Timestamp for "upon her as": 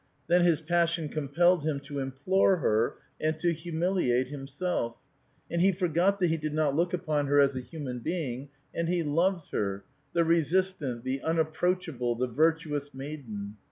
6.91-7.55